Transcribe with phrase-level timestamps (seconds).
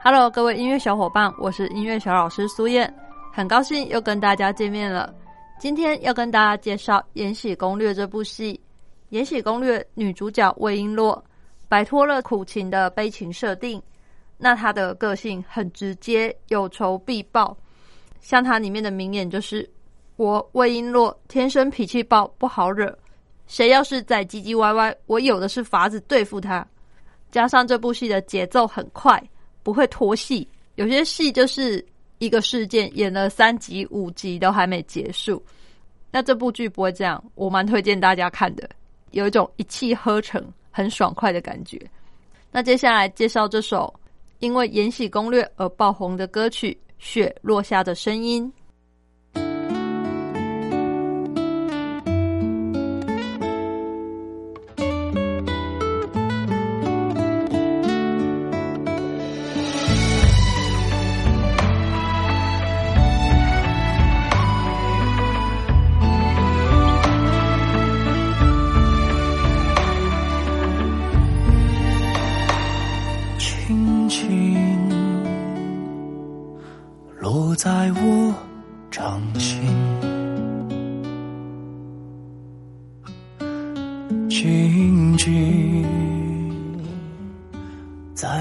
[0.00, 2.92] Hello，各位音乐小伙伴，我是音乐小老师苏燕，
[3.32, 5.12] 很高兴又跟大家见面了。
[5.58, 8.54] 今天要跟大家介绍《延禧攻略》这部戏。
[9.08, 11.20] 《延禧攻略》女主角魏璎珞
[11.68, 13.82] 摆脱了苦情的悲情设定，
[14.36, 17.54] 那她的个性很直接，有仇必报。
[18.20, 19.68] 像她里面的名言就是
[20.14, 22.96] ：“我魏璎珞天生脾气暴，不好惹。
[23.48, 26.64] 谁要是再唧唧歪歪，我有的是法子对付他。”
[27.32, 29.20] 加上这部戏的节奏很快。
[29.62, 31.84] 不会拖戏，有些戏就是
[32.18, 35.42] 一个事件演了三集五集都还没结束。
[36.10, 38.68] 那这部剧不会这样，我蛮推荐大家看的，
[39.10, 41.78] 有一种一气呵成、很爽快的感觉。
[42.50, 43.92] 那接下来介绍这首
[44.38, 48.50] 因为《延禧攻略》而爆红的歌曲《雪落下的声音》。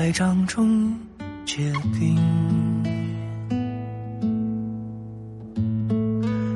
[0.08, 0.96] 在掌中
[1.46, 2.16] 结冰，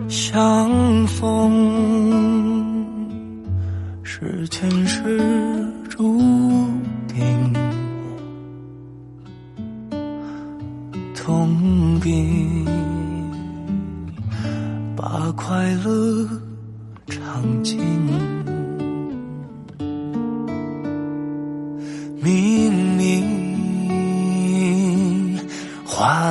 [0.07, 2.87] 相逢
[4.03, 5.19] 是前世
[5.89, 6.17] 注
[7.09, 7.53] 定。
[11.13, 12.65] 痛并
[14.95, 16.25] 把快乐
[17.07, 17.77] 尝尽，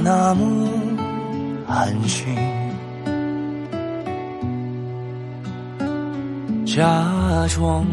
[0.02, 0.68] 那么
[1.66, 2.34] 安心，
[6.66, 6.84] 假
[7.48, 7.86] 装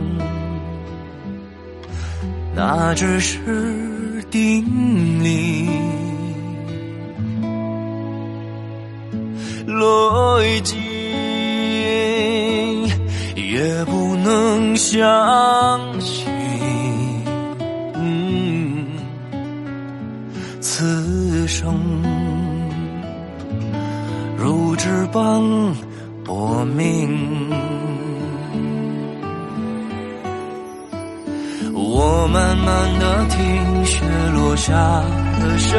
[2.55, 4.63] 那只是定
[5.23, 5.67] 理。
[10.57, 10.77] 已经
[13.35, 15.07] 也不能想
[26.23, 27.49] 薄命。
[31.73, 34.73] 我慢慢的听雪落下
[35.41, 35.73] 的声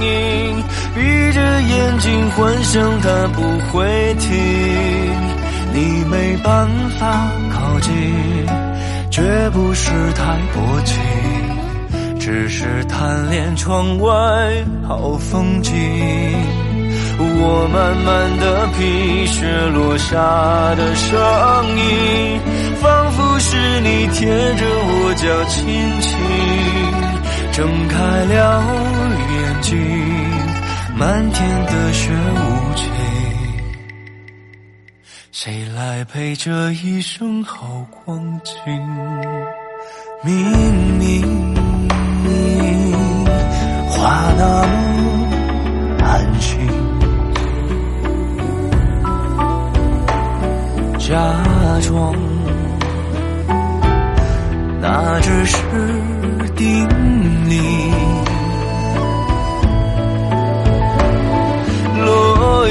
[0.00, 0.62] 音。
[0.94, 1.00] 闭
[1.32, 4.28] 着眼睛幻想它不会停，
[5.72, 6.68] 你没办
[6.98, 7.92] 法靠近，
[9.10, 10.96] 绝不是太薄情，
[12.18, 14.12] 只是贪恋窗外
[14.86, 15.72] 好风景。
[17.20, 20.14] 我慢慢的品雪落下
[20.76, 21.18] 的声
[21.76, 22.40] 音，
[22.80, 26.16] 仿佛是你贴着我脚轻轻
[27.52, 28.62] 睁开了
[29.34, 29.76] 眼睛。
[30.96, 32.84] 漫天的雪无情，
[35.32, 38.54] 谁来陪这一生好光景？
[40.24, 40.34] 明
[40.98, 41.54] 明
[43.88, 44.68] 话那么
[46.04, 46.58] 安心，
[51.08, 51.14] 假
[51.88, 52.14] 装
[54.78, 55.56] 那只是
[56.54, 56.86] 定
[57.48, 57.58] 理。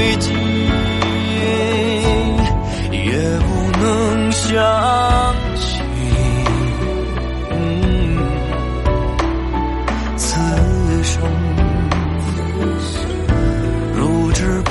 [0.00, 0.32] 已经
[2.92, 3.46] 也不
[3.80, 4.46] 能相
[5.56, 5.82] 信，
[10.16, 10.28] 此
[11.02, 11.20] 生
[13.94, 14.70] 如纸般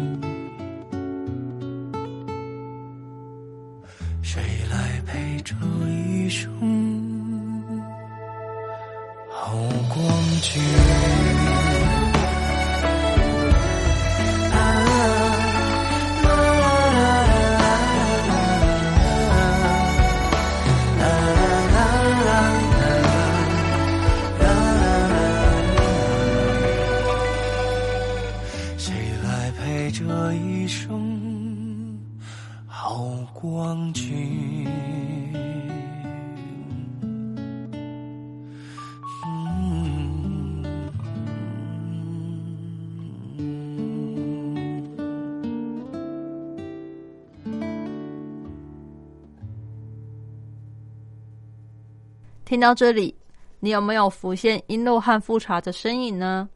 [5.43, 5.55] 这
[5.89, 6.49] 一生
[9.29, 9.57] 好
[9.89, 10.05] 光
[10.41, 10.61] 景？
[28.77, 28.93] 谁
[29.23, 31.50] 来陪这一生
[32.93, 34.67] 好光景？
[52.43, 53.15] 听到这里，
[53.61, 56.49] 你有没有浮现璎珞和富察的身影呢？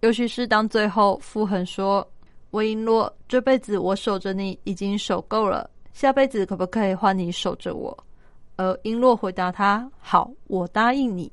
[0.00, 2.08] 尤其是当最后傅恒说
[2.50, 7.96] ：“魏璎珞，这辈子我守着你已经守够了，下辈子可不可以换你守着我？”
[8.56, 11.30] 而璎珞回答他：“好，我答应你。”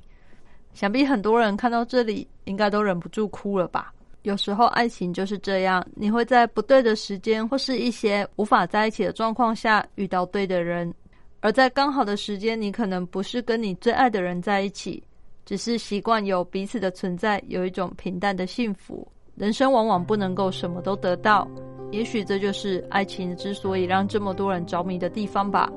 [0.74, 3.94] 想必很多人看到这里，应该都忍不住哭了吧？
[4.24, 10.94] 有时候爱情就是这样，你会在不对的时间，或是一些无法在一起的状况下遇到对的人。
[11.42, 15.04] 而在刚好的时间，你可能不是跟你最爱的人在一起，
[15.45, 19.07] 只是习惯有彼此的存在，有一种平淡的幸福。
[19.35, 21.47] 人生往往不能够什么都得到，
[21.91, 25.71] 也许这就是爱情之所以让这么多人着迷的地方吧。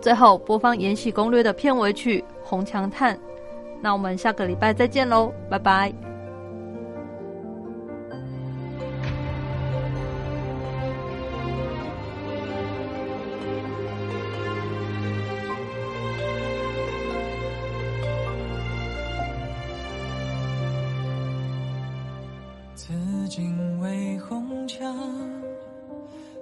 [0.00, 3.14] 最后播放《延禧攻略》的片尾曲《红墙叹》，
[3.80, 6.03] 那我们下个礼拜再见喽，拜拜。
[23.34, 24.96] 紫荆为红墙，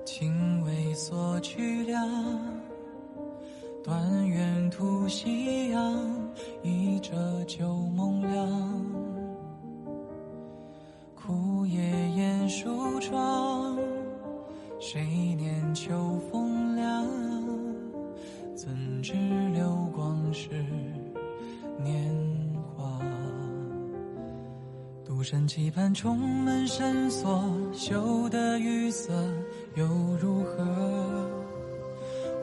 [0.04, 2.06] 情为锁曲梁。
[3.82, 6.30] 断垣吐夕阳，
[6.62, 8.84] 一折旧梦凉。
[11.14, 11.80] 枯叶
[12.10, 13.78] 掩书窗，
[14.78, 15.34] 谁
[25.22, 29.12] 独身期盼重门深锁，羞得雨色
[29.76, 29.86] 又
[30.20, 30.66] 如何？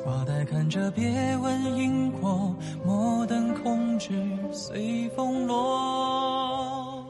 [0.01, 2.55] 花待看着，别问因果，
[2.85, 4.13] 莫等空枝
[4.53, 7.05] 随风落。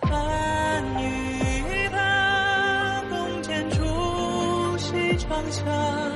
[0.00, 3.84] 盼与盼，共剪出
[4.78, 6.07] 西窗下。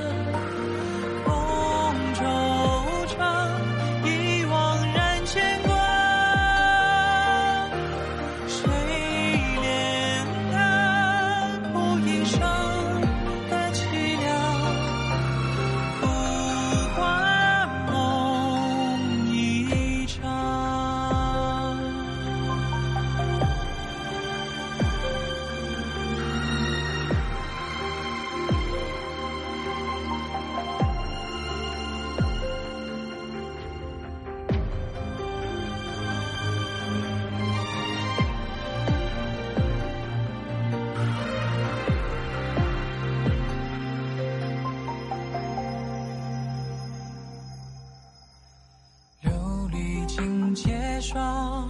[51.13, 51.69] 霜，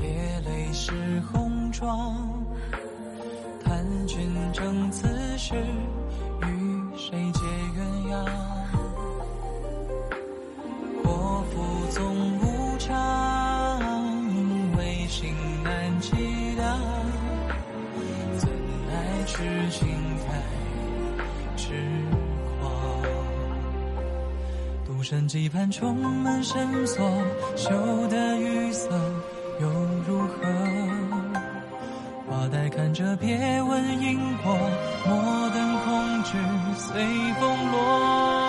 [0.00, 2.33] 夜泪湿红妆。
[25.04, 27.06] 独身期盼重门深锁，
[27.56, 28.88] 修得雨色
[29.60, 29.68] 又
[30.08, 30.38] 如何？
[32.26, 34.56] 花待看着，别问因果，
[35.06, 36.38] 莫等空枝
[36.78, 37.04] 随
[37.38, 38.43] 风落。